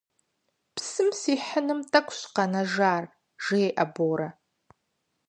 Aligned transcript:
Псым 0.75 1.09
сихьыным 1.19 1.79
тӏэкӏущ 1.91 2.21
къэнэжар,- 2.33 3.03
жеӏэ 3.43 3.85
Борэ. 3.93 4.29